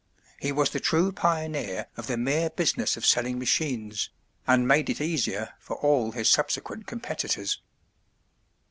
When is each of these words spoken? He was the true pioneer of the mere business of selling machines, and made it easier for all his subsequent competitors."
He 0.39 0.51
was 0.51 0.71
the 0.71 0.79
true 0.79 1.11
pioneer 1.11 1.85
of 1.95 2.07
the 2.07 2.17
mere 2.17 2.49
business 2.49 2.97
of 2.97 3.05
selling 3.05 3.37
machines, 3.37 4.09
and 4.47 4.67
made 4.67 4.89
it 4.89 4.99
easier 4.99 5.53
for 5.59 5.75
all 5.75 6.13
his 6.13 6.27
subsequent 6.27 6.87
competitors." 6.87 7.61